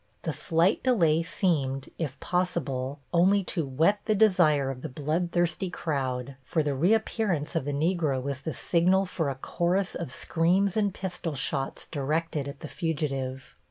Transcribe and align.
The 0.23 0.33
slight 0.33 0.81
delay 0.81 1.21
seemed, 1.21 1.89
if 1.99 2.19
possible, 2.19 2.97
only 3.13 3.43
to 3.43 3.63
whet 3.67 3.99
the 4.05 4.15
desire 4.15 4.71
of 4.71 4.81
the 4.81 4.89
bloodthirsty 4.89 5.69
crowd, 5.69 6.37
for 6.41 6.63
the 6.63 6.73
reappearance 6.73 7.55
of 7.55 7.65
the 7.65 7.71
Negro 7.71 8.19
was 8.19 8.41
the 8.41 8.55
signal 8.55 9.05
for 9.05 9.29
a 9.29 9.35
chorus 9.35 9.93
of 9.93 10.11
screams 10.11 10.75
and 10.75 10.91
pistol 10.91 11.35
shots 11.35 11.85
directed 11.85 12.47
at 12.47 12.61
the 12.61 12.67
fugitive. 12.67 13.55